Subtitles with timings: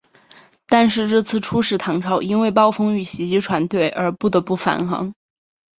[0.65, 5.13] 但是这次出使唐朝因为暴风雨袭击船队而不得不返航。